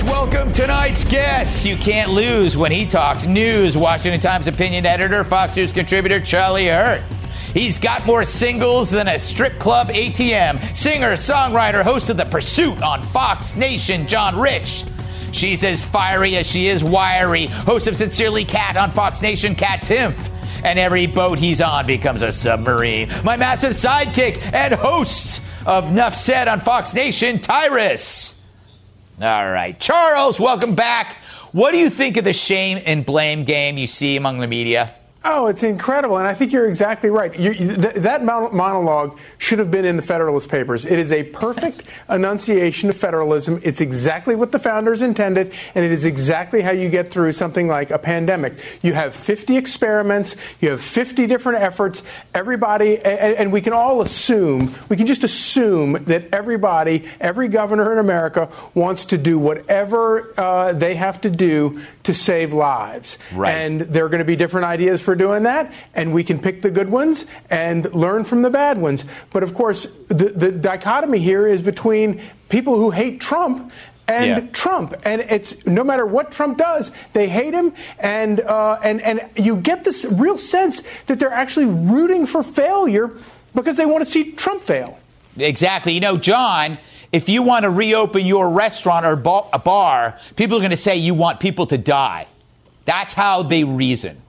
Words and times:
Let's 0.00 0.12
welcome 0.12 0.50
tonight's 0.50 1.04
guest. 1.04 1.66
You 1.66 1.76
can't 1.76 2.10
lose 2.10 2.56
when 2.56 2.72
he 2.72 2.86
talks 2.86 3.26
news. 3.26 3.76
Washington 3.76 4.18
Times 4.18 4.46
opinion 4.46 4.86
editor, 4.86 5.24
Fox 5.24 5.54
News 5.54 5.74
contributor 5.74 6.18
Charlie 6.18 6.68
Hurt. 6.68 7.02
He's 7.52 7.78
got 7.78 8.06
more 8.06 8.24
singles 8.24 8.88
than 8.88 9.08
a 9.08 9.18
strip 9.18 9.58
club 9.58 9.88
ATM. 9.88 10.74
Singer, 10.74 11.12
songwriter, 11.16 11.82
host 11.82 12.08
of 12.08 12.16
The 12.16 12.24
Pursuit 12.24 12.80
on 12.82 13.02
Fox 13.02 13.56
Nation, 13.56 14.06
John 14.06 14.40
Rich. 14.40 14.86
She's 15.32 15.62
as 15.64 15.84
fiery 15.84 16.34
as 16.36 16.46
she 16.46 16.68
is 16.68 16.82
wiry. 16.82 17.44
Host 17.44 17.86
of 17.86 17.94
Sincerely 17.94 18.46
Kat 18.46 18.78
on 18.78 18.90
Fox 18.90 19.20
Nation, 19.20 19.54
Kat 19.54 19.80
Timpf. 19.80 20.30
And 20.64 20.78
every 20.78 21.08
boat 21.08 21.38
he's 21.38 21.60
on 21.60 21.84
becomes 21.84 22.22
a 22.22 22.32
submarine. 22.32 23.10
My 23.22 23.36
massive 23.36 23.72
sidekick 23.72 24.50
and 24.54 24.72
host 24.72 25.42
of 25.66 25.92
Nuff 25.92 26.14
Said 26.14 26.48
on 26.48 26.60
Fox 26.60 26.94
Nation, 26.94 27.38
Tyrus. 27.38 28.39
All 29.22 29.50
right. 29.50 29.78
Charles, 29.78 30.40
welcome 30.40 30.74
back. 30.74 31.18
What 31.52 31.72
do 31.72 31.76
you 31.76 31.90
think 31.90 32.16
of 32.16 32.24
the 32.24 32.32
shame 32.32 32.80
and 32.86 33.04
blame 33.04 33.44
game 33.44 33.76
you 33.76 33.86
see 33.86 34.16
among 34.16 34.38
the 34.38 34.46
media? 34.46 34.94
Oh, 35.22 35.48
it's 35.48 35.62
incredible. 35.62 36.16
And 36.16 36.26
I 36.26 36.32
think 36.32 36.50
you're 36.50 36.66
exactly 36.66 37.10
right. 37.10 37.38
You, 37.38 37.52
th- 37.52 37.94
that 37.96 38.24
monologue 38.24 39.18
should 39.36 39.58
have 39.58 39.70
been 39.70 39.84
in 39.84 39.96
the 39.96 40.02
Federalist 40.02 40.48
Papers. 40.48 40.86
It 40.86 40.98
is 40.98 41.12
a 41.12 41.24
perfect 41.24 41.82
enunciation 42.08 42.88
of 42.88 42.96
federalism. 42.96 43.60
It's 43.62 43.82
exactly 43.82 44.34
what 44.34 44.50
the 44.50 44.58
founders 44.58 45.02
intended, 45.02 45.52
and 45.74 45.84
it 45.84 45.92
is 45.92 46.06
exactly 46.06 46.62
how 46.62 46.70
you 46.70 46.88
get 46.88 47.10
through 47.10 47.32
something 47.32 47.68
like 47.68 47.90
a 47.90 47.98
pandemic. 47.98 48.54
You 48.80 48.94
have 48.94 49.14
50 49.14 49.58
experiments, 49.58 50.36
you 50.60 50.70
have 50.70 50.80
50 50.80 51.26
different 51.26 51.60
efforts. 51.60 52.02
Everybody, 52.32 52.96
and, 52.96 53.34
and 53.34 53.52
we 53.52 53.60
can 53.60 53.74
all 53.74 54.00
assume, 54.00 54.74
we 54.88 54.96
can 54.96 55.04
just 55.04 55.22
assume 55.22 56.02
that 56.04 56.32
everybody, 56.32 57.04
every 57.20 57.48
governor 57.48 57.92
in 57.92 57.98
America 57.98 58.48
wants 58.72 59.04
to 59.06 59.18
do 59.18 59.38
whatever 59.38 60.32
uh, 60.40 60.72
they 60.72 60.94
have 60.94 61.20
to 61.20 61.30
do 61.30 61.82
to 62.04 62.14
save 62.14 62.54
lives. 62.54 63.18
Right. 63.34 63.52
And 63.52 63.82
there 63.82 64.06
are 64.06 64.08
going 64.08 64.20
to 64.20 64.24
be 64.24 64.36
different 64.36 64.64
ideas 64.64 65.02
for 65.02 65.09
doing 65.14 65.44
that, 65.44 65.72
and 65.94 66.12
we 66.12 66.24
can 66.24 66.38
pick 66.38 66.62
the 66.62 66.70
good 66.70 66.88
ones 66.88 67.26
and 67.50 67.92
learn 67.94 68.24
from 68.24 68.42
the 68.42 68.50
bad 68.50 68.78
ones. 68.78 69.04
But 69.30 69.42
of 69.42 69.54
course, 69.54 69.86
the, 70.08 70.32
the 70.34 70.52
dichotomy 70.52 71.18
here 71.18 71.46
is 71.46 71.62
between 71.62 72.20
people 72.48 72.76
who 72.76 72.90
hate 72.90 73.20
Trump 73.20 73.72
and 74.10 74.26
yeah. 74.26 74.50
Trump. 74.52 74.94
And 75.04 75.22
it's 75.22 75.66
no 75.66 75.84
matter 75.84 76.04
what 76.04 76.32
Trump 76.32 76.58
does, 76.58 76.90
they 77.12 77.28
hate 77.28 77.54
him, 77.54 77.72
and 77.98 78.40
uh, 78.40 78.80
and 78.82 79.00
and 79.02 79.28
you 79.36 79.56
get 79.56 79.84
this 79.84 80.04
real 80.04 80.36
sense 80.38 80.82
that 81.06 81.18
they're 81.18 81.32
actually 81.32 81.66
rooting 81.66 82.26
for 82.26 82.42
failure 82.42 83.10
because 83.54 83.76
they 83.76 83.86
want 83.86 84.04
to 84.04 84.10
see 84.10 84.32
Trump 84.32 84.62
fail. 84.62 84.98
Exactly. 85.36 85.92
You 85.92 86.00
know, 86.00 86.16
John. 86.16 86.78
If 87.12 87.28
you 87.28 87.42
want 87.42 87.64
to 87.64 87.70
reopen 87.70 88.24
your 88.24 88.50
restaurant 88.50 89.04
or 89.04 89.14
a 89.14 89.58
bar, 89.58 90.16
people 90.36 90.56
are 90.56 90.60
going 90.60 90.70
to 90.70 90.76
say 90.76 90.96
you 90.96 91.12
want 91.12 91.40
people 91.40 91.66
to 91.66 91.76
die. 91.76 92.28
That's 92.84 93.14
how 93.14 93.42
they 93.42 93.64
reason. 93.64 94.22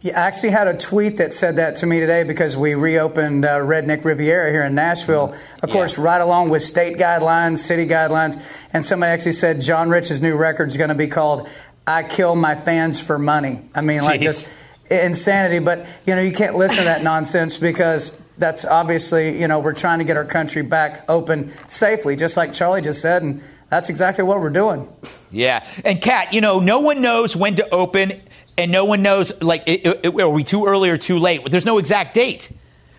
Yeah, 0.00 0.22
I 0.22 0.26
actually 0.26 0.50
had 0.50 0.68
a 0.68 0.76
tweet 0.76 1.16
that 1.16 1.34
said 1.34 1.56
that 1.56 1.76
to 1.76 1.86
me 1.86 1.98
today 1.98 2.22
because 2.22 2.56
we 2.56 2.74
reopened 2.74 3.44
uh, 3.44 3.58
Redneck 3.58 4.04
Riviera 4.04 4.48
here 4.48 4.62
in 4.62 4.76
Nashville. 4.76 5.28
Mm-hmm. 5.28 5.64
Of 5.64 5.70
course, 5.70 5.98
right 5.98 6.20
along 6.20 6.50
with 6.50 6.62
state 6.62 6.98
guidelines, 6.98 7.58
city 7.58 7.84
guidelines, 7.84 8.40
and 8.72 8.86
somebody 8.86 9.10
actually 9.10 9.32
said 9.32 9.60
John 9.60 9.90
Rich's 9.90 10.22
new 10.22 10.36
record 10.36 10.68
is 10.68 10.76
going 10.76 10.90
to 10.90 10.94
be 10.94 11.08
called 11.08 11.48
"I 11.84 12.04
Kill 12.04 12.36
My 12.36 12.54
Fans 12.54 13.00
for 13.00 13.18
Money." 13.18 13.62
I 13.74 13.80
mean, 13.80 14.04
like 14.04 14.20
just 14.20 14.48
insanity. 14.88 15.58
But 15.58 15.88
you 16.06 16.14
know, 16.14 16.22
you 16.22 16.32
can't 16.32 16.54
listen 16.54 16.78
to 16.78 16.84
that 16.84 17.02
nonsense 17.02 17.56
because 17.56 18.16
that's 18.38 18.64
obviously 18.64 19.40
you 19.40 19.48
know 19.48 19.58
we're 19.58 19.74
trying 19.74 19.98
to 19.98 20.04
get 20.04 20.16
our 20.16 20.24
country 20.24 20.62
back 20.62 21.06
open 21.10 21.50
safely, 21.66 22.14
just 22.14 22.36
like 22.36 22.52
Charlie 22.52 22.82
just 22.82 23.02
said, 23.02 23.24
and 23.24 23.42
that's 23.68 23.88
exactly 23.88 24.22
what 24.22 24.40
we're 24.40 24.50
doing. 24.50 24.88
Yeah, 25.32 25.66
and 25.84 26.00
Kat, 26.00 26.32
you 26.32 26.40
know, 26.40 26.60
no 26.60 26.78
one 26.78 27.02
knows 27.02 27.34
when 27.34 27.56
to 27.56 27.68
open 27.74 28.12
and 28.58 28.72
no 28.72 28.84
one 28.84 29.02
knows, 29.02 29.40
like, 29.40 29.62
it, 29.66 29.86
it, 29.86 30.20
are 30.20 30.28
we 30.28 30.42
too 30.42 30.66
early 30.66 30.90
or 30.90 30.98
too 30.98 31.18
late? 31.18 31.48
There's 31.48 31.64
no 31.64 31.78
exact 31.78 32.12
date. 32.12 32.52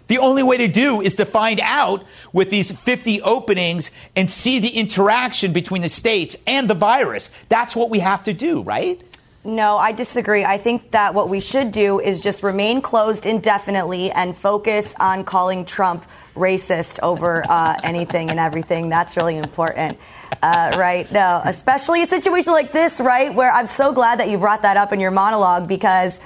The 0.08 0.18
only 0.18 0.42
way 0.42 0.58
to 0.58 0.68
do 0.68 1.02
is 1.02 1.16
to 1.16 1.26
find 1.26 1.60
out 1.60 2.04
with 2.34 2.50
these 2.50 2.72
50 2.72 3.22
openings 3.22 3.92
and 4.16 4.28
see 4.28 4.60
the 4.60 4.70
interaction 4.70 5.54
between 5.54 5.84
the 5.84 5.90
states 5.90 6.36
and 6.48 6.68
the 6.68 6.74
virus. 6.74 7.30
That's 7.50 7.76
what 7.76 7.92
we 7.92 8.00
have 8.00 8.24
to 8.24 8.34
do, 8.34 8.64
right? 8.64 9.00
No, 9.44 9.78
I 9.78 9.92
disagree. 9.92 10.44
I 10.44 10.58
think 10.58 10.92
that 10.92 11.14
what 11.14 11.30
we 11.30 11.40
should 11.40 11.72
do 11.72 12.00
is 12.00 12.22
just 12.22 12.42
remain 12.42 12.82
closed 12.82 13.26
indefinitely 13.26 14.12
and 14.12 14.36
focus 14.36 14.96
on 15.00 15.26
calling 15.26 15.66
Trump 15.66 16.06
racist 16.36 17.00
over 17.04 17.46
uh, 17.48 17.78
anything 17.84 18.30
and 18.30 18.40
everything. 18.40 18.90
That's 18.90 19.18
really 19.18 19.38
important 19.38 20.00
uh, 20.42 20.76
right? 20.78 21.12
No, 21.12 21.42
especially 21.44 22.04
a 22.04 22.06
situation 22.06 22.54
like 22.54 22.72
this, 22.72 23.00
right? 23.00 23.34
Where 23.34 23.52
I'm 23.52 23.68
so 23.68 23.92
glad 23.92 24.20
that 24.20 24.30
you 24.30 24.38
brought 24.38 24.62
that 24.64 24.78
up 24.78 24.94
in 24.94 25.00
your 25.00 25.12
monologue 25.12 25.68
because 25.68 26.20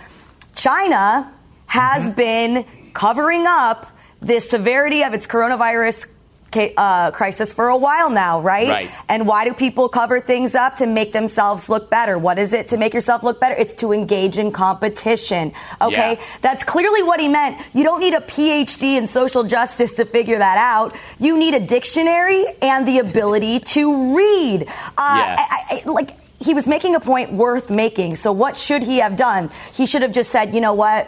China 0.55 1.31
has 1.65 2.03
mm-hmm. 2.03 2.15
been 2.15 2.65
covering 2.93 3.45
up 3.47 3.87
the 4.21 4.39
severity 4.39 5.03
of 5.03 5.13
its 5.13 5.27
coronavirus 5.27 6.07
uh, 6.55 7.11
crisis 7.11 7.53
for 7.53 7.67
a 7.69 7.77
while 7.77 8.09
now, 8.09 8.41
right? 8.41 8.69
right? 8.69 8.89
And 9.09 9.27
why 9.27 9.45
do 9.45 9.53
people 9.53 9.89
cover 9.89 10.19
things 10.19 10.55
up 10.55 10.75
to 10.75 10.85
make 10.85 11.11
themselves 11.11 11.69
look 11.69 11.89
better? 11.89 12.17
What 12.17 12.39
is 12.39 12.53
it 12.53 12.67
to 12.69 12.77
make 12.77 12.93
yourself 12.93 13.23
look 13.23 13.39
better? 13.39 13.55
It's 13.55 13.73
to 13.75 13.91
engage 13.91 14.37
in 14.37 14.51
competition. 14.51 15.53
Okay, 15.81 16.13
yeah. 16.13 16.37
that's 16.41 16.63
clearly 16.63 17.03
what 17.03 17.19
he 17.19 17.27
meant. 17.27 17.61
You 17.73 17.83
don't 17.83 17.99
need 17.99 18.13
a 18.13 18.21
PhD 18.21 18.97
in 18.97 19.07
social 19.07 19.43
justice 19.43 19.95
to 19.95 20.05
figure 20.05 20.37
that 20.37 20.57
out. 20.57 20.95
You 21.19 21.37
need 21.37 21.53
a 21.53 21.59
dictionary 21.59 22.45
and 22.61 22.87
the 22.87 22.99
ability 22.99 23.59
to 23.59 24.15
read. 24.15 24.63
Uh, 24.63 24.65
yeah. 24.67 25.35
I, 25.37 25.81
I, 25.85 25.89
like 25.89 26.11
he 26.39 26.53
was 26.53 26.67
making 26.67 26.95
a 26.95 26.99
point 26.99 27.31
worth 27.31 27.69
making. 27.69 28.15
So 28.15 28.31
what 28.31 28.57
should 28.57 28.83
he 28.83 28.97
have 28.97 29.15
done? 29.15 29.49
He 29.73 29.85
should 29.85 30.01
have 30.01 30.11
just 30.11 30.29
said, 30.29 30.53
you 30.53 30.61
know 30.61 30.73
what? 30.73 31.07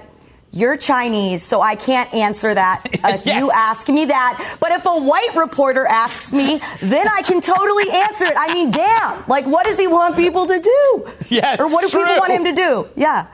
You're 0.56 0.78
Chinese, 0.78 1.44
so 1.44 1.60
I 1.60 1.76
can't 1.76 2.12
answer 2.14 2.54
that 2.54 2.82
if 2.94 3.26
yes. 3.26 3.38
you 3.38 3.52
ask 3.52 3.90
me 3.90 4.06
that. 4.06 4.58
But 4.62 4.72
if 4.72 4.86
a 4.86 5.02
white 5.02 5.36
reporter 5.36 5.86
asks 5.86 6.32
me, 6.32 6.62
then 6.80 7.10
I 7.10 7.24
can 7.24 7.42
totally 7.42 7.92
answer 7.92 8.26
it. 8.26 8.36
I 8.38 8.54
mean, 8.54 8.72
damn. 8.72 9.22
Like, 9.28 9.46
what 9.46 9.66
does 9.66 9.78
he 9.78 9.86
want 9.86 10.16
people 10.16 10.46
to 10.46 10.58
do? 10.58 11.12
Yeah, 11.28 11.58
or 11.60 11.68
what 11.68 11.82
do 11.82 11.90
true. 11.90 12.00
people 12.00 12.16
want 12.20 12.32
him 12.32 12.46
to 12.46 12.54
do? 12.54 12.88
Yeah. 12.96 13.28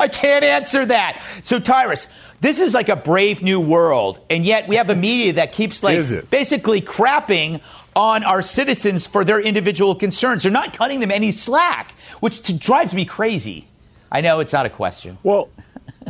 I 0.00 0.08
can't 0.08 0.44
answer 0.44 0.84
that. 0.84 1.22
So, 1.44 1.60
Tyrus, 1.60 2.08
this 2.40 2.58
is 2.58 2.74
like 2.74 2.88
a 2.88 2.96
brave 2.96 3.40
new 3.40 3.60
world, 3.60 4.18
and 4.28 4.44
yet 4.44 4.66
we 4.66 4.76
have 4.76 4.90
a 4.90 4.96
media 4.96 5.34
that 5.34 5.52
keeps 5.52 5.84
like 5.84 6.28
basically 6.28 6.80
crapping 6.80 7.60
on 7.94 8.24
our 8.24 8.42
citizens 8.42 9.06
for 9.06 9.24
their 9.24 9.40
individual 9.40 9.94
concerns. 9.94 10.42
They're 10.42 10.50
not 10.50 10.72
cutting 10.72 10.98
them 10.98 11.12
any 11.12 11.30
slack, 11.30 11.92
which 12.18 12.58
drives 12.58 12.92
me 12.92 13.04
crazy. 13.04 13.68
I 14.10 14.22
know 14.22 14.40
it's 14.40 14.52
not 14.52 14.66
a 14.66 14.70
question. 14.70 15.18
Well, 15.22 15.50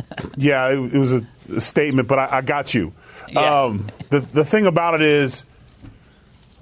yeah, 0.37 0.67
it, 0.69 0.95
it 0.95 0.97
was 0.97 1.13
a, 1.13 1.25
a, 1.53 1.59
statement, 1.59 2.07
but 2.07 2.19
I, 2.19 2.37
I 2.37 2.41
got 2.41 2.73
you. 2.73 2.93
Yeah. 3.31 3.63
Um, 3.63 3.87
the 4.09 4.19
the 4.19 4.45
thing 4.45 4.65
about 4.65 4.95
it 4.95 5.01
is, 5.01 5.45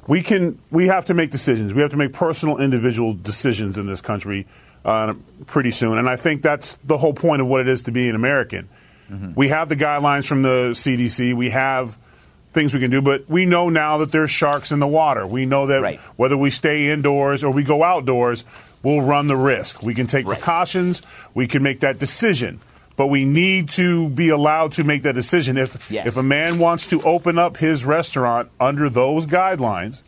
we 0.07 0.23
can 0.23 0.59
we 0.71 0.87
have 0.87 1.05
to 1.05 1.13
make 1.13 1.31
decisions. 1.31 1.73
We 1.73 1.81
have 1.81 1.91
to 1.91 1.97
make 1.97 2.13
personal, 2.13 2.57
individual 2.57 3.13
decisions 3.13 3.77
in 3.77 3.87
this 3.87 4.01
country 4.01 4.47
uh, 4.85 5.13
pretty 5.45 5.71
soon, 5.71 5.97
and 5.97 6.09
I 6.09 6.15
think 6.15 6.41
that's 6.41 6.77
the 6.83 6.97
whole 6.97 7.13
point 7.13 7.41
of 7.41 7.47
what 7.47 7.61
it 7.61 7.67
is 7.67 7.83
to 7.83 7.91
be 7.91 8.09
an 8.09 8.15
American. 8.15 8.69
Mm-hmm. 9.09 9.33
We 9.35 9.49
have 9.49 9.69
the 9.69 9.75
guidelines 9.75 10.27
from 10.27 10.41
the 10.41 10.71
CDC. 10.71 11.33
We 11.33 11.51
have 11.51 11.97
things 12.51 12.73
we 12.73 12.79
can 12.79 12.91
do, 12.91 13.01
but 13.01 13.29
we 13.29 13.45
know 13.45 13.69
now 13.69 13.99
that 13.99 14.11
there's 14.11 14.31
sharks 14.31 14.71
in 14.71 14.79
the 14.79 14.87
water. 14.87 15.25
We 15.27 15.45
know 15.45 15.67
that 15.67 15.81
right. 15.81 15.99
whether 16.17 16.35
we 16.35 16.49
stay 16.49 16.89
indoors 16.89 17.43
or 17.43 17.51
we 17.51 17.63
go 17.63 17.83
outdoors, 17.83 18.43
we'll 18.83 19.01
run 19.01 19.27
the 19.27 19.35
risk. 19.35 19.83
We 19.83 19.93
can 19.93 20.07
take 20.07 20.25
right. 20.25 20.37
precautions. 20.37 21.01
We 21.33 21.47
can 21.47 21.63
make 21.63 21.81
that 21.81 21.99
decision 21.99 22.59
but 22.97 23.07
we 23.07 23.25
need 23.25 23.69
to 23.69 24.09
be 24.09 24.29
allowed 24.29 24.73
to 24.73 24.83
make 24.83 25.03
that 25.03 25.15
decision. 25.15 25.57
If 25.57 25.89
yes. 25.89 26.07
if 26.07 26.17
a 26.17 26.23
man 26.23 26.59
wants 26.59 26.87
to 26.87 27.01
open 27.03 27.37
up 27.37 27.55
his 27.55 27.85
restaurant 27.85 28.49
under 28.59 28.89
those 28.89 29.25
guidelines, 29.25 30.01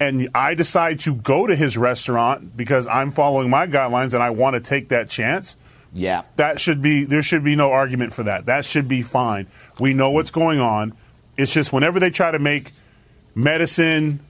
and 0.00 0.30
I 0.34 0.54
decide 0.54 1.00
to 1.00 1.14
go 1.14 1.46
to 1.46 1.54
his 1.54 1.76
restaurant 1.76 2.56
because 2.56 2.86
I'm 2.86 3.10
following 3.10 3.50
my 3.50 3.66
guidelines 3.66 4.14
and 4.14 4.22
I 4.22 4.30
want 4.30 4.54
to 4.54 4.60
take 4.60 4.88
that 4.90 5.10
chance, 5.10 5.56
yeah, 5.92 6.22
that 6.36 6.60
should 6.60 6.80
be 6.80 7.04
there 7.04 7.22
should 7.22 7.42
be 7.42 7.56
no 7.56 7.72
argument 7.72 8.14
for 8.14 8.22
that. 8.22 8.46
That 8.46 8.64
should 8.64 8.86
be 8.86 9.02
fine. 9.02 9.48
We 9.80 9.92
know 9.92 10.10
what's 10.10 10.30
going 10.30 10.60
on. 10.60 10.96
It's 11.36 11.52
just 11.52 11.72
whenever 11.72 11.98
they 11.98 12.10
try 12.10 12.30
to 12.30 12.38
make 12.38 12.70
medicine, 13.34 14.20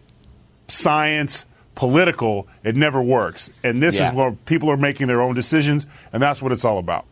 science, 0.66 1.44
political, 1.74 2.48
it 2.64 2.74
never 2.74 3.02
works. 3.02 3.50
And 3.62 3.82
this 3.82 3.96
yeah. 3.96 4.08
is 4.08 4.14
where 4.14 4.32
people 4.32 4.70
are 4.70 4.78
making 4.78 5.08
their 5.08 5.20
own 5.20 5.34
decisions, 5.34 5.86
and 6.12 6.22
that's 6.22 6.40
what 6.40 6.52
it's 6.52 6.64
all 6.64 6.78
about. 6.78 7.06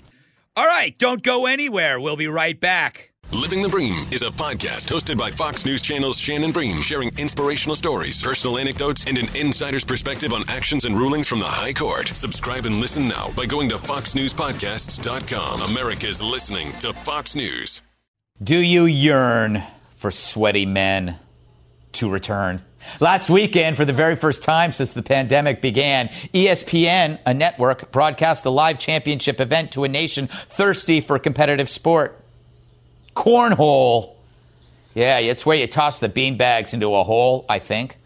All 0.57 0.65
right, 0.67 0.97
don't 0.99 1.21
go 1.21 1.47
anywhere. 1.47 1.99
We'll 1.99 2.15
be 2.15 2.29
right 2.29 2.59
back. 2.59 3.11
Living 3.33 3.61
the 3.61 3.69
Bream 3.69 3.95
is 4.13 4.23
a 4.23 4.31
podcast 4.31 4.87
hosted 4.87 5.19
by 5.19 5.33
Fox 5.33 5.67
News 5.67 5.83
Channel's 5.83 6.21
Shannon 6.21 6.53
Bream, 6.53 6.77
sharing 6.81 7.11
inspirational 7.19 7.75
stories, 7.75 8.23
personal 8.23 8.59
anecdotes, 8.59 9.05
and 9.07 9.19
an 9.19 9.35
insider's 9.35 9.85
perspective 9.85 10.33
on 10.33 10.43
actions 10.49 10.85
and 10.85 10.97
rulings 10.97 11.27
from 11.27 11.41
the 11.41 11.45
High 11.45 11.73
Court. 11.73 12.07
Subscribe 12.09 12.67
and 12.67 12.79
listen 12.79 13.09
now 13.09 13.31
by 13.37 13.47
going 13.47 13.69
to 13.71 13.77
foxnewspodcasts.com. 13.79 15.63
America's 15.63 16.23
listening 16.23 16.71
to 16.79 16.93
Fox 16.93 17.35
News. 17.35 17.83
Do 18.41 18.59
you 18.59 18.85
yearn 18.85 19.65
for 19.97 20.13
sweaty 20.13 20.67
men? 20.67 21.19
to 21.95 22.11
return. 22.11 22.63
Last 23.01 23.31
weekend, 23.31 23.77
for 23.77 23.85
the 23.85 23.93
very 23.93 24.17
first 24.17 24.43
time 24.43 24.73
since 24.73 24.93
the 24.93 25.03
pandemic 25.03 25.61
began, 25.61 26.09
ESPN, 26.33 27.19
a 27.27 27.35
network, 27.35 27.91
broadcast 27.93 28.45
a 28.45 28.51
live 28.51 28.79
championship 28.79 29.41
event 29.41 29.73
to 29.73 29.85
a 29.85 29.89
nation 29.89 30.27
thirsty 30.29 31.01
for 31.01 31.19
competitive 31.19 31.69
sport. 31.69 32.21
Cornhole. 33.15 34.15
Yeah, 34.95 35.19
it's 35.19 35.45
where 35.45 35.57
you 35.57 35.67
toss 35.67 35.99
the 35.99 36.09
beanbags 36.09 36.73
into 36.73 36.95
a 36.95 37.03
hole, 37.03 37.45
I 37.49 37.59
think. 37.59 37.99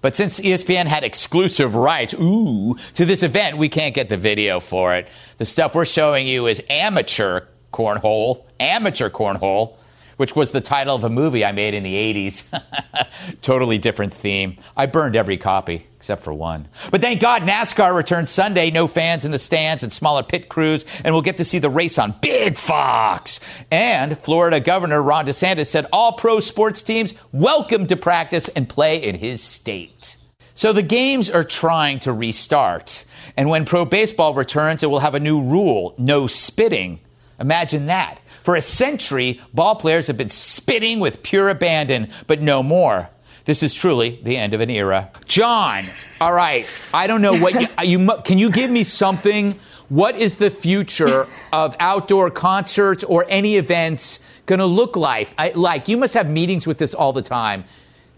But 0.00 0.16
since 0.16 0.40
ESPN 0.40 0.86
had 0.86 1.04
exclusive 1.04 1.74
rights, 1.74 2.14
ooh, 2.14 2.76
to 2.94 3.04
this 3.04 3.22
event, 3.22 3.58
we 3.58 3.68
can't 3.68 3.94
get 3.94 4.08
the 4.08 4.16
video 4.16 4.60
for 4.60 4.94
it. 4.94 5.08
The 5.38 5.44
stuff 5.44 5.74
we're 5.74 5.84
showing 5.84 6.26
you 6.26 6.46
is 6.46 6.62
amateur 6.70 7.42
cornhole, 7.72 8.44
amateur 8.58 9.10
cornhole 9.10 9.74
which 10.20 10.36
was 10.36 10.50
the 10.50 10.60
title 10.60 10.94
of 10.94 11.02
a 11.02 11.08
movie 11.08 11.46
I 11.46 11.52
made 11.52 11.72
in 11.72 11.82
the 11.82 11.94
80s. 11.94 12.62
totally 13.40 13.78
different 13.78 14.12
theme. 14.12 14.58
I 14.76 14.84
burned 14.84 15.16
every 15.16 15.38
copy 15.38 15.86
except 15.96 16.22
for 16.22 16.34
one. 16.34 16.68
But 16.90 17.00
thank 17.00 17.22
God 17.22 17.40
NASCAR 17.40 17.96
returns 17.96 18.28
Sunday. 18.28 18.70
No 18.70 18.86
fans 18.86 19.24
in 19.24 19.30
the 19.30 19.38
stands 19.38 19.82
and 19.82 19.90
smaller 19.90 20.22
pit 20.22 20.50
crews, 20.50 20.84
and 21.04 21.14
we'll 21.14 21.22
get 21.22 21.38
to 21.38 21.44
see 21.46 21.58
the 21.58 21.70
race 21.70 21.98
on 21.98 22.14
Big 22.20 22.58
Fox. 22.58 23.40
And 23.70 24.18
Florida 24.18 24.60
Governor 24.60 25.00
Ron 25.00 25.24
DeSantis 25.24 25.68
said 25.68 25.86
all 25.90 26.12
pro 26.12 26.40
sports 26.40 26.82
teams 26.82 27.14
welcome 27.32 27.86
to 27.86 27.96
practice 27.96 28.48
and 28.48 28.68
play 28.68 29.02
in 29.02 29.14
his 29.14 29.42
state. 29.42 30.18
So 30.52 30.74
the 30.74 30.82
games 30.82 31.30
are 31.30 31.44
trying 31.44 31.98
to 32.00 32.12
restart. 32.12 33.06
And 33.38 33.48
when 33.48 33.64
pro 33.64 33.86
baseball 33.86 34.34
returns, 34.34 34.82
it 34.82 34.90
will 34.90 35.00
have 35.00 35.14
a 35.14 35.20
new 35.20 35.40
rule 35.40 35.94
no 35.96 36.26
spitting. 36.26 37.00
Imagine 37.40 37.86
that. 37.86 38.20
For 38.42 38.56
a 38.56 38.60
century, 38.60 39.40
ball 39.52 39.76
players 39.76 40.06
have 40.06 40.16
been 40.16 40.28
spitting 40.28 41.00
with 41.00 41.22
pure 41.22 41.48
abandon, 41.48 42.10
but 42.26 42.40
no 42.40 42.62
more. 42.62 43.08
This 43.44 43.62
is 43.62 43.74
truly 43.74 44.20
the 44.22 44.36
end 44.36 44.54
of 44.54 44.60
an 44.60 44.70
era. 44.70 45.10
John, 45.24 45.84
all 46.20 46.32
right. 46.32 46.66
I 46.92 47.06
don't 47.06 47.22
know 47.22 47.36
what 47.36 47.54
you, 47.54 47.66
you 47.98 48.16
can 48.24 48.38
you 48.38 48.50
give 48.50 48.70
me 48.70 48.84
something. 48.84 49.58
What 49.88 50.14
is 50.14 50.36
the 50.36 50.50
future 50.50 51.26
of 51.52 51.74
outdoor 51.80 52.30
concerts 52.30 53.02
or 53.02 53.26
any 53.28 53.56
events 53.56 54.20
going 54.46 54.60
to 54.60 54.66
look 54.66 54.94
like? 54.94 55.34
I, 55.36 55.50
like 55.50 55.88
you 55.88 55.96
must 55.96 56.14
have 56.14 56.30
meetings 56.30 56.66
with 56.66 56.78
this 56.78 56.94
all 56.94 57.12
the 57.12 57.22
time. 57.22 57.64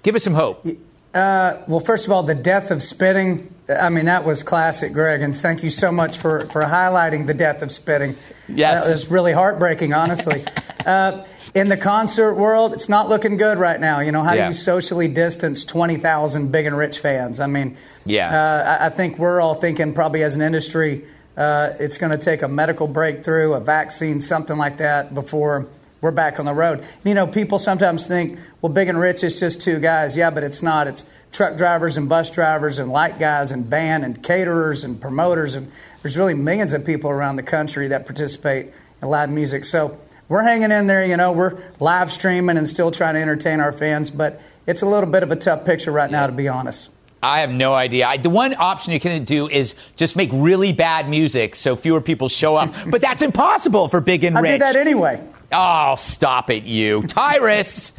Give 0.03 0.15
us 0.15 0.25
some 0.25 0.35
hope. 0.35 0.67
Uh, 1.15 1.63
well, 1.67 1.81
first 1.81 2.07
of 2.07 2.13
all, 2.13 2.23
the 2.23 2.35
death 2.35 2.71
of 2.71 2.83
spitting. 2.83 3.55
I 3.69 3.91
mean, 3.91 4.07
that 4.07 4.25
was 4.25 4.43
classic, 4.43 4.93
Greg, 4.93 5.23
and 5.23 5.37
thank 5.37 5.63
you 5.63 5.71
so 5.71 5.93
much 5.93 6.19
for, 6.19 6.47
for 6.47 6.63
highlighting 6.63 7.27
the 7.27 7.35
death 7.35 7.63
of 7.63 7.71
spitting. 7.71 8.17
Yes. 8.49 8.85
That 8.85 8.93
was 8.93 9.11
really 9.11 9.33
heartbreaking, 9.33 9.93
honestly. 9.93 10.45
uh, 10.87 11.25
in 11.55 11.69
the 11.69 11.77
concert 11.77 12.35
world, 12.35 12.73
it's 12.73 12.89
not 12.89 13.09
looking 13.09 13.37
good 13.37 13.59
right 13.59 13.79
now. 13.79 14.01
You 14.01 14.11
know, 14.11 14.23
how 14.23 14.33
yeah. 14.33 14.45
do 14.45 14.49
you 14.49 14.55
socially 14.55 15.07
distance 15.09 15.65
20,000 15.65 16.51
big 16.51 16.67
and 16.67 16.77
rich 16.77 16.99
fans? 16.99 17.41
I 17.41 17.47
mean, 17.47 17.77
yeah. 18.05 18.29
Uh, 18.29 18.79
I, 18.81 18.87
I, 18.87 18.89
think 18.89 19.19
we're 19.19 19.41
all 19.41 19.55
thinking 19.55 19.95
probably 19.95 20.23
as 20.23 20.35
an 20.35 20.43
industry, 20.43 21.05
uh, 21.37 21.71
it's 21.79 21.99
going 21.99 22.13
to 22.13 22.19
take 22.19 22.43
a 22.43 22.49
medical 22.49 22.89
breakthrough, 22.89 23.53
a 23.53 23.61
vaccine, 23.61 24.21
something 24.21 24.57
like 24.57 24.79
that 24.79 25.15
before– 25.15 25.69
we're 26.03 26.11
back 26.11 26.41
on 26.41 26.45
the 26.45 26.53
road. 26.53 26.85
You 27.05 27.15
know, 27.15 27.29
people 27.29 27.61
sometimes 27.61 28.09
think, 28.09 28.39
well, 28.61 28.73
Big 28.73 28.89
and 28.89 28.99
Rich 28.99 29.23
is 29.23 29.39
just 29.39 29.63
two 29.63 29.79
guys. 29.79 30.17
Yeah, 30.17 30.31
but 30.31 30.43
it's 30.43 30.61
not. 30.61 30.89
It's 30.89 31.07
truck 31.31 31.57
drivers 31.57 31.97
and 31.97 32.09
bus 32.09 32.29
drivers 32.29 32.81
and 32.81 32.91
light 32.91 33.21
guys 33.21 33.53
and 33.53 33.71
band 33.71 34.05
and 34.05 34.21
caterers 34.21 34.83
and 34.83 35.01
promoters. 35.01 35.55
And 35.55 35.71
there's 36.03 36.19
really 36.19 36.35
millions 36.35 36.73
of 36.73 36.85
people 36.85 37.09
around 37.09 37.37
the 37.37 37.45
country 37.45 37.89
that 37.89 38.05
participate 38.05 38.75
in 39.01 39.09
live 39.09 39.31
music. 39.31 39.65
So 39.65 39.99
we're 40.29 40.43
hanging 40.43 40.73
in 40.73 40.89
there. 40.89 41.07
You 41.07 41.17
know, 41.17 41.31
we're 41.31 41.57
live 41.79 42.13
streaming 42.13 42.59
and 42.59 42.69
still 42.69 42.91
trying 42.91 43.15
to 43.15 43.21
entertain 43.21 43.61
our 43.61 43.73
fans. 43.73 44.11
But 44.11 44.43
it's 44.67 44.83
a 44.83 44.87
little 44.87 45.09
bit 45.09 45.23
of 45.23 45.31
a 45.31 45.37
tough 45.37 45.65
picture 45.65 45.93
right 45.93 46.11
now, 46.11 46.27
to 46.27 46.33
be 46.33 46.49
honest. 46.49 46.91
I 47.23 47.41
have 47.41 47.53
no 47.53 47.73
idea. 47.73 48.09
I, 48.09 48.17
the 48.17 48.31
one 48.31 48.57
option 48.57 48.93
you 48.93 48.99
can 48.99 49.23
do 49.23 49.49
is 49.49 49.77
just 49.95 50.17
make 50.17 50.31
really 50.33 50.73
bad 50.73 51.09
music 51.09 51.55
so 51.55 51.77
fewer 51.77 52.01
people 52.01 52.29
show 52.29 52.57
up. 52.57 52.75
but 52.91 53.01
that's 53.01 53.23
impossible 53.23 53.87
for 53.87 54.01
Big 54.01 54.25
and 54.25 54.35
Rich. 54.35 54.51
I 54.51 54.53
do 54.55 54.59
that 54.59 54.75
anyway. 54.75 55.25
Oh, 55.53 55.97
stop 55.97 56.51
it, 56.51 56.65
you. 56.65 57.03
Tyrus. 57.03 57.93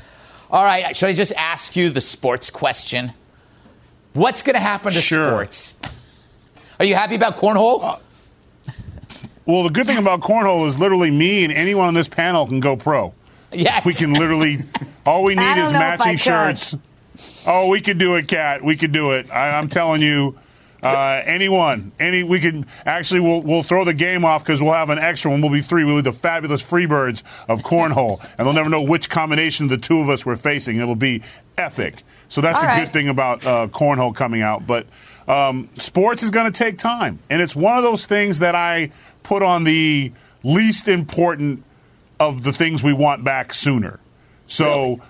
All 0.50 0.64
right, 0.64 0.96
should 0.96 1.10
I 1.10 1.14
just 1.14 1.32
ask 1.34 1.76
you 1.76 1.90
the 1.90 2.02
sports 2.02 2.50
question? 2.50 3.12
What's 4.14 4.44
going 4.44 4.54
to 4.54 4.60
happen 4.60 4.94
to 4.94 5.02
sure. 5.02 5.28
sports? 5.28 5.76
Are 6.80 6.86
you 6.86 6.96
happy 6.96 7.16
about 7.16 7.38
cornhole? 7.38 7.84
Uh, 7.84 7.98
well, 9.46 9.64
the 9.64 9.70
good 9.70 9.88
thing 9.88 9.98
about 9.98 10.22
cornhole 10.22 10.68
is 10.68 10.80
literally 10.80 11.12
me 11.12 11.44
and 11.44 11.52
anyone 11.52 11.88
on 11.88 11.94
this 11.94 12.08
panel 12.08 12.46
can 12.48 12.60
go 12.60 12.76
pro. 12.76 13.14
Yes. 13.52 13.86
We 13.86 13.94
can 13.94 14.14
literally, 14.14 14.60
all 15.06 15.24
we 15.24 15.36
need 15.36 15.58
is 15.58 15.72
matching 15.72 16.18
shirts. 16.18 16.76
Oh, 17.46 17.68
we 17.68 17.82
could 17.82 17.98
do 17.98 18.16
it, 18.16 18.28
Kat. 18.28 18.64
We 18.64 18.76
could 18.76 18.92
do 18.92 19.12
it. 19.12 19.30
I, 19.32 19.58
I'm 19.58 19.70
telling 19.70 20.02
you. 20.02 20.38
Uh, 20.84 21.24
anyone, 21.26 21.92
any, 22.00 22.24
we 22.24 22.40
can 22.40 22.66
actually 22.86 23.22
we'll 23.22 23.42
we'll 23.42 23.64
throw 23.64 23.86
the 23.86 23.94
game 23.94 24.26
off 24.26 24.44
because 24.44 24.62
we'll 24.62 24.74
have 24.74 24.90
an 24.90 25.00
extra 25.00 25.32
one. 25.32 25.42
We'll 25.42 25.52
be 25.52 25.62
three. 25.62 25.86
We'll 25.86 25.96
be 25.98 26.02
the 26.02 26.12
fabulous 26.12 26.62
Freebirds 26.62 27.24
of 27.48 27.62
cornhole, 27.62 28.20
and 28.38 28.46
they'll 28.46 28.54
never 28.54 28.70
know 28.70 28.82
which 28.82 29.10
combination 29.10 29.66
of 29.66 29.70
the 29.70 29.78
two 29.78 30.00
of 30.00 30.10
us 30.10 30.26
we're 30.26 30.36
facing. 30.36 30.78
It'll 30.78 30.96
be 30.96 31.22
epic. 31.58 32.04
So 32.28 32.42
that's 32.42 32.58
All 32.58 32.62
the 32.64 32.68
right. 32.68 32.84
good 32.86 32.94
thing 32.94 33.08
about 33.08 33.46
uh, 33.46 33.68
cornhole 33.68 34.14
coming 34.14 34.42
out. 34.42 34.68
But 34.68 34.88
um, 35.28 35.70
sports 35.76 36.22
is 36.22 36.32
going 36.32 36.52
to 36.52 36.58
take 36.58 36.78
time, 36.78 37.20
and 37.30 37.42
it's 37.42 37.56
one 37.56 37.78
of 37.78 37.84
those 37.84 38.06
things 38.06 38.40
that 38.40 38.56
I 38.56 38.92
put 39.24 39.42
on 39.42 39.64
the 39.64 40.12
least 40.44 40.88
important 40.88 41.64
of 42.20 42.44
the 42.44 42.52
things 42.52 42.84
we 42.84 42.94
want 42.94 43.24
back 43.24 43.54
sooner. 43.54 44.00
So. 44.48 44.66
Really? 44.84 45.02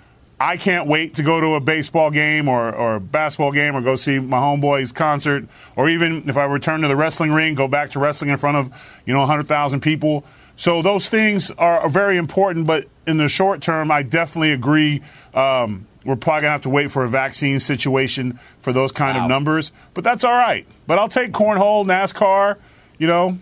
I 0.43 0.57
can't 0.57 0.87
wait 0.87 1.13
to 1.15 1.23
go 1.23 1.39
to 1.39 1.53
a 1.53 1.61
baseball 1.61 2.11
game 2.11 2.49
or, 2.49 2.69
or 2.75 2.95
a 2.95 2.99
basketball 2.99 3.53
game 3.53 3.77
or 3.77 3.81
go 3.81 3.95
see 3.95 4.19
my 4.19 4.39
homeboy's 4.39 4.91
concert, 4.91 5.47
or 5.77 5.87
even 5.87 6.27
if 6.27 6.35
I 6.35 6.43
return 6.43 6.81
to 6.81 6.89
the 6.89 6.97
wrestling 6.97 7.31
ring, 7.31 7.55
go 7.55 7.69
back 7.69 7.91
to 7.91 7.99
wrestling 7.99 8.29
in 8.29 8.35
front 8.35 8.57
of, 8.57 9.01
you 9.05 9.13
know, 9.13 9.21
100,000 9.21 9.79
people. 9.79 10.25
So 10.57 10.81
those 10.81 11.07
things 11.07 11.49
are, 11.51 11.79
are, 11.79 11.89
very 11.89 12.17
important, 12.17 12.67
but 12.67 12.89
in 13.07 13.19
the 13.19 13.29
short 13.29 13.61
term, 13.61 13.89
I 13.89 14.03
definitely 14.03 14.51
agree. 14.51 15.01
Um, 15.33 15.87
we're 16.03 16.17
probably 16.17 16.41
going 16.41 16.49
to 16.49 16.49
have 16.49 16.61
to 16.63 16.69
wait 16.69 16.91
for 16.91 17.05
a 17.05 17.09
vaccine 17.09 17.57
situation 17.57 18.37
for 18.59 18.73
those 18.73 18.91
kind 18.91 19.17
wow. 19.17 19.23
of 19.23 19.29
numbers, 19.29 19.71
but 19.93 20.03
that's 20.03 20.25
all 20.25 20.33
right. 20.33 20.67
But 20.87 20.99
I'll 20.99 21.07
take 21.07 21.31
cornhole, 21.31 21.85
NASCAR, 21.85 22.57
you 22.97 23.07
know. 23.07 23.37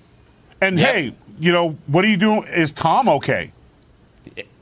And 0.62 0.77
yep. 0.77 0.94
hey, 0.94 1.15
you 1.39 1.51
know, 1.51 1.71
what 1.88 2.06
are 2.06 2.09
you 2.09 2.18
doing? 2.18 2.44
Is 2.44 2.71
Tom 2.71 3.09
okay? 3.09 3.53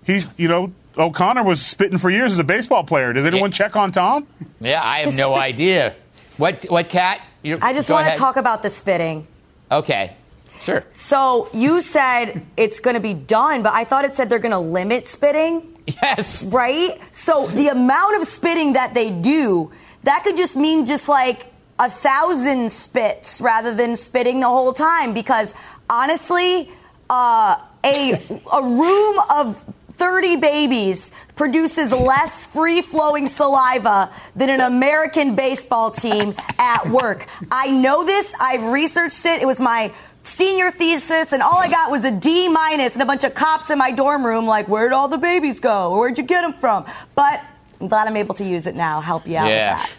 He's, 0.05 0.27
you 0.37 0.47
know, 0.47 0.71
O'Connor 0.99 1.43
was 1.43 1.65
spitting 1.65 1.97
for 1.97 2.09
years 2.09 2.33
as 2.33 2.39
a 2.39 2.43
baseball 2.43 2.83
player. 2.83 3.13
Did 3.13 3.25
anyone 3.25 3.51
yeah. 3.51 3.57
check 3.57 3.75
on 3.75 3.91
Tom? 3.91 4.27
Yeah, 4.59 4.83
I 4.83 4.99
have 4.99 5.15
no 5.15 5.33
idea. 5.33 5.95
What 6.37 6.65
what 6.65 6.89
Kat? 6.89 7.21
I 7.43 7.73
just 7.73 7.89
want 7.89 8.11
to 8.11 8.19
talk 8.19 8.35
about 8.35 8.61
the 8.61 8.69
spitting. 8.69 9.25
Okay. 9.71 10.15
Sure. 10.61 10.83
So 10.91 11.49
you 11.53 11.79
said 11.79 12.45
it's 12.57 12.81
going 12.81 12.95
to 12.95 12.99
be 12.99 13.13
done, 13.13 13.63
but 13.63 13.73
I 13.73 13.85
thought 13.85 14.03
it 14.03 14.13
said 14.13 14.29
they're 14.29 14.39
going 14.39 14.51
to 14.51 14.59
limit 14.59 15.07
spitting. 15.07 15.75
Yes. 15.87 16.45
Right? 16.45 16.99
So 17.11 17.47
the 17.47 17.69
amount 17.69 18.21
of 18.21 18.27
spitting 18.27 18.73
that 18.73 18.93
they 18.93 19.09
do, 19.09 19.71
that 20.03 20.23
could 20.23 20.37
just 20.37 20.55
mean 20.55 20.85
just 20.85 21.09
like 21.09 21.47
a 21.79 21.89
thousand 21.89 22.71
spits 22.71 23.41
rather 23.41 23.73
than 23.73 23.95
spitting 23.95 24.41
the 24.41 24.47
whole 24.47 24.73
time 24.73 25.13
because 25.13 25.55
honestly, 25.89 26.71
uh, 27.09 27.59
a 27.83 28.13
a 28.53 28.61
room 28.61 29.19
of 29.31 29.63
30 29.99 30.37
babies 30.37 31.11
produces 31.35 31.91
less 31.91 32.45
free 32.45 32.81
flowing 32.81 33.27
saliva 33.27 34.11
than 34.35 34.49
an 34.49 34.61
American 34.61 35.35
baseball 35.35 35.91
team 35.91 36.33
at 36.57 36.89
work. 36.89 37.27
I 37.51 37.69
know 37.69 38.05
this. 38.05 38.33
I've 38.39 38.63
researched 38.63 39.25
it. 39.25 39.41
It 39.41 39.45
was 39.45 39.59
my 39.59 39.93
senior 40.23 40.71
thesis, 40.71 41.33
and 41.33 41.43
all 41.43 41.57
I 41.57 41.69
got 41.69 41.91
was 41.91 42.05
a 42.05 42.11
D 42.11 42.49
minus 42.49 42.93
and 42.93 43.01
a 43.01 43.05
bunch 43.05 43.23
of 43.23 43.33
cops 43.33 43.69
in 43.69 43.77
my 43.77 43.91
dorm 43.91 44.25
room, 44.25 44.45
like, 44.45 44.67
where'd 44.67 44.93
all 44.93 45.07
the 45.07 45.17
babies 45.17 45.59
go? 45.59 45.97
Where'd 45.97 46.17
you 46.17 46.23
get 46.23 46.41
them 46.41 46.53
from? 46.53 46.85
But 47.15 47.43
I'm 47.81 47.87
glad 47.87 48.07
I'm 48.07 48.17
able 48.17 48.35
to 48.35 48.45
use 48.45 48.67
it 48.67 48.75
now, 48.75 49.01
help 49.01 49.27
you 49.27 49.37
out 49.37 49.49
yeah. 49.49 49.81
with 49.81 49.89
that. 49.89 49.95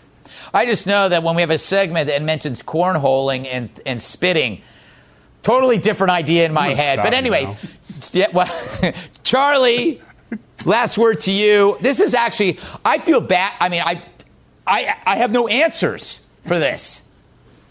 I 0.54 0.66
just 0.66 0.86
know 0.86 1.08
that 1.08 1.22
when 1.22 1.36
we 1.36 1.42
have 1.42 1.50
a 1.50 1.58
segment 1.58 2.06
that 2.08 2.22
mentions 2.22 2.62
cornholing 2.62 3.46
and, 3.46 3.70
and 3.86 4.02
spitting, 4.02 4.62
totally 5.42 5.78
different 5.78 6.10
idea 6.10 6.44
in 6.46 6.52
my 6.52 6.74
head. 6.74 7.00
But 7.02 7.14
anyway, 7.14 7.56
yeah, 8.12 8.28
well, 8.32 8.48
Charlie, 9.24 10.00
last 10.64 10.98
word 10.98 11.20
to 11.20 11.32
you. 11.32 11.76
This 11.80 12.00
is 12.00 12.14
actually, 12.14 12.58
I 12.84 12.98
feel 12.98 13.20
bad. 13.20 13.52
I 13.60 13.68
mean, 13.68 13.82
I, 13.84 14.02
I, 14.66 14.96
I 15.06 15.16
have 15.16 15.30
no 15.32 15.48
answers 15.48 16.26
for 16.46 16.58
this. 16.58 17.02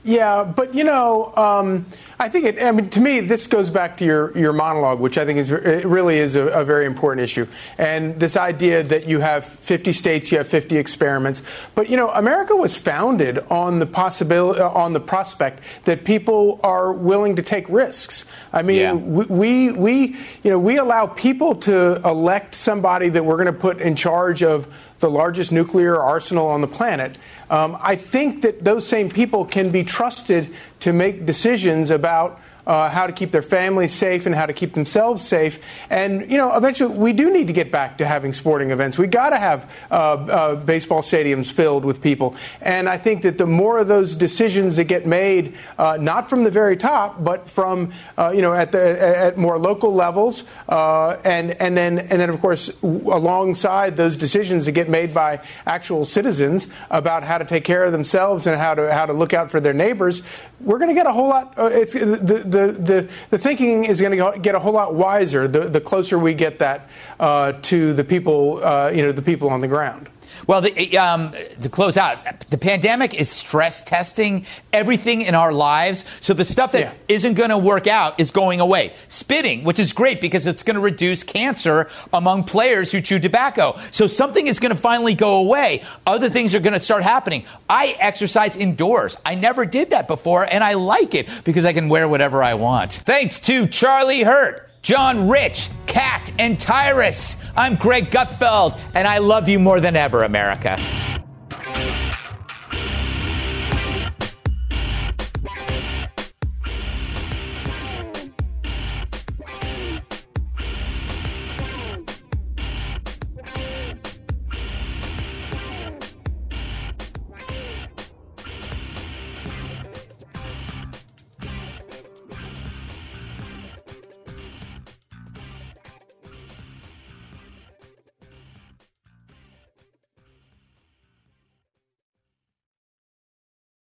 Yeah, 0.03 0.43
but 0.43 0.73
you 0.73 0.83
know, 0.83 1.33
um, 1.35 1.85
I 2.21 2.27
think 2.27 2.43
it. 2.43 2.61
I 2.61 2.71
mean, 2.71 2.89
to 2.89 2.99
me, 2.99 3.21
this 3.21 3.47
goes 3.47 3.69
back 3.69 3.95
to 3.97 4.05
your 4.05 4.37
your 4.37 4.51
monologue, 4.51 4.99
which 4.99 5.17
I 5.17 5.25
think 5.25 5.39
is 5.39 5.51
it 5.51 5.85
really 5.85 6.17
is 6.17 6.35
a, 6.35 6.47
a, 6.47 6.65
very 6.65 6.85
important 6.85 7.23
issue. 7.23 7.47
And 7.77 8.19
this 8.19 8.35
idea 8.35 8.83
that 8.83 9.07
you 9.07 9.21
have 9.21 9.45
50 9.45 9.93
states, 9.93 10.29
you 10.29 10.37
have 10.37 10.47
50 10.49 10.75
experiments, 10.75 11.43
but 11.75 11.89
you 11.89 11.95
know, 11.95 12.09
America 12.09 12.57
was 12.57 12.77
founded 12.77 13.39
on 13.49 13.79
the 13.79 13.85
possibility, 13.85 14.59
on 14.59 14.91
the 14.91 14.99
prospect 14.99 15.63
that 15.85 16.03
people 16.03 16.59
are 16.61 16.91
willing 16.91 17.37
to 17.37 17.41
take 17.41 17.69
risks. 17.69 18.25
I 18.51 18.63
mean, 18.63 18.79
yeah. 18.79 18.93
we, 18.93 19.71
we 19.71 20.17
you 20.43 20.51
know 20.51 20.59
we 20.59 20.77
allow 20.77 21.07
people 21.07 21.55
to 21.55 22.01
elect 22.03 22.53
somebody 22.53 23.07
that 23.07 23.23
we're 23.23 23.37
going 23.37 23.45
to 23.45 23.53
put 23.53 23.79
in 23.79 23.95
charge 23.95 24.43
of 24.43 24.67
the 24.99 25.09
largest 25.09 25.53
nuclear 25.53 25.97
arsenal 26.01 26.47
on 26.47 26.59
the 26.59 26.67
planet. 26.67 27.17
Um, 27.49 27.77
I 27.81 27.95
think 27.95 28.41
that 28.41 28.63
those 28.63 28.85
same 28.85 29.09
people 29.09 29.45
can 29.45 29.71
be 29.71 29.83
trusted 29.83 30.53
to 30.81 30.93
make 30.93 31.25
decisions 31.25 31.89
about 31.89 32.08
about 32.09 32.39
uh, 32.65 32.89
how 32.89 33.07
to 33.07 33.13
keep 33.13 33.31
their 33.31 33.41
families 33.41 33.93
safe 33.93 34.25
and 34.25 34.35
how 34.35 34.45
to 34.45 34.53
keep 34.53 34.73
themselves 34.73 35.27
safe. 35.27 35.59
And, 35.89 36.31
you 36.31 36.37
know, 36.37 36.55
eventually 36.55 36.95
we 36.97 37.13
do 37.13 37.31
need 37.31 37.47
to 37.47 37.53
get 37.53 37.71
back 37.71 37.97
to 37.97 38.05
having 38.05 38.33
sporting 38.33 38.71
events. 38.71 38.97
we 38.97 39.07
got 39.07 39.31
to 39.31 39.37
have 39.37 39.71
uh, 39.91 39.95
uh, 39.95 40.55
baseball 40.55 41.01
stadiums 41.01 41.51
filled 41.51 41.85
with 41.85 42.01
people. 42.01 42.35
And 42.61 42.87
I 42.87 42.97
think 42.97 43.23
that 43.23 43.37
the 43.37 43.47
more 43.47 43.79
of 43.79 43.87
those 43.87 44.15
decisions 44.15 44.75
that 44.75 44.85
get 44.85 45.05
made, 45.05 45.55
uh, 45.77 45.97
not 45.99 46.29
from 46.29 46.43
the 46.43 46.51
very 46.51 46.77
top, 46.77 47.23
but 47.23 47.49
from, 47.49 47.91
uh, 48.17 48.31
you 48.35 48.41
know, 48.41 48.53
at, 48.53 48.71
the, 48.71 49.17
at 49.17 49.37
more 49.37 49.57
local 49.57 49.93
levels, 49.93 50.43
uh, 50.67 51.17
and, 51.23 51.51
and, 51.61 51.75
then, 51.75 51.99
and 51.99 52.19
then, 52.19 52.29
of 52.29 52.39
course, 52.39 52.69
alongside 52.83 53.97
those 53.97 54.15
decisions 54.15 54.65
that 54.65 54.73
get 54.73 54.89
made 54.89 55.13
by 55.13 55.41
actual 55.65 56.05
citizens 56.05 56.69
about 56.91 57.23
how 57.23 57.37
to 57.37 57.45
take 57.45 57.63
care 57.63 57.83
of 57.83 57.91
themselves 57.91 58.45
and 58.45 58.59
how 58.59 58.75
to, 58.75 58.93
how 58.93 59.05
to 59.05 59.13
look 59.13 59.33
out 59.33 59.49
for 59.49 59.59
their 59.59 59.73
neighbors, 59.73 60.23
we're 60.61 60.77
going 60.77 60.89
to 60.89 60.95
get 60.95 61.07
a 61.07 61.11
whole 61.11 61.29
lot. 61.29 61.53
it's 61.57 61.93
the, 61.93 62.43
the 62.45 62.58
the, 62.67 62.71
the, 62.73 63.09
the 63.29 63.37
thinking 63.37 63.85
is 63.85 64.01
going 64.01 64.17
to 64.17 64.39
get 64.39 64.55
a 64.55 64.59
whole 64.59 64.73
lot 64.73 64.93
wiser 64.95 65.47
the, 65.47 65.61
the 65.61 65.81
closer 65.81 66.19
we 66.19 66.33
get 66.33 66.57
that 66.59 66.89
uh, 67.19 67.53
to 67.63 67.93
the 67.93 68.03
people, 68.03 68.63
uh, 68.63 68.89
you 68.89 69.01
know, 69.01 69.11
the 69.11 69.21
people 69.21 69.49
on 69.49 69.59
the 69.59 69.67
ground. 69.67 70.09
Well, 70.47 70.61
the, 70.61 70.97
um, 70.97 71.33
to 71.61 71.69
close 71.69 71.97
out, 71.97 72.17
the 72.49 72.57
pandemic 72.57 73.13
is 73.13 73.29
stress 73.29 73.81
testing 73.81 74.45
everything 74.73 75.21
in 75.21 75.35
our 75.35 75.51
lives. 75.51 76.05
So 76.21 76.33
the 76.33 76.45
stuff 76.45 76.71
that 76.73 76.95
yeah. 77.09 77.17
not 77.17 77.35
going 77.35 77.49
to 77.49 77.57
work 77.57 77.87
out 77.87 78.19
is 78.19 78.31
going 78.31 78.59
away. 78.59 78.93
Spitting, 79.09 79.63
which 79.63 79.79
is 79.79 79.93
great 79.93 80.21
because 80.21 80.47
it's 80.47 80.63
going 80.63 80.75
to 80.75 80.81
reduce 80.81 81.23
cancer 81.23 81.89
among 82.13 82.45
players 82.45 82.91
who 82.91 83.01
chew 83.01 83.19
tobacco. 83.19 83.77
So 83.91 84.07
something 84.07 84.47
is 84.47 84.59
going 84.59 84.73
to 84.73 84.81
finally 84.81 85.15
go 85.15 85.39
away. 85.39 85.83
Other 86.05 86.29
things 86.29 86.55
are 86.55 86.59
going 86.59 86.73
to 86.73 86.79
start 86.79 87.03
happening. 87.03 87.45
I 87.69 87.95
exercise 87.99 88.55
indoors. 88.55 89.17
I 89.25 89.35
never 89.35 89.65
did 89.65 89.91
that 89.91 90.07
before, 90.07 90.43
and 90.43 90.63
I 90.63 90.73
like 90.73 91.15
it 91.15 91.27
because 91.43 91.65
I 91.65 91.73
can 91.73 91.89
wear 91.89 92.07
whatever 92.07 92.43
I 92.43 92.55
want. 92.55 92.93
Thanks 92.93 93.39
to 93.41 93.67
Charlie 93.67 94.23
Hurt. 94.23 94.69
John 94.81 95.27
Rich, 95.27 95.69
Kat, 95.89 96.31
and 96.37 96.59
Tyrus. 96.59 97.41
I'm 97.57 97.75
Greg 97.75 98.05
Gutfeld, 98.05 98.79
and 98.93 99.07
I 99.07 99.17
love 99.17 99.49
you 99.49 99.59
more 99.59 99.81
than 99.81 99.95
ever, 99.95 100.23
America. 100.23 100.77